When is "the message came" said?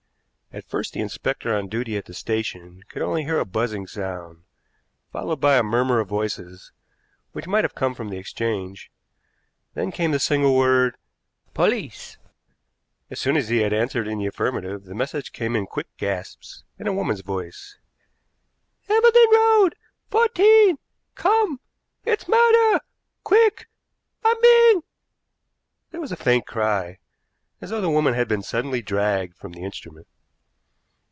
14.83-15.55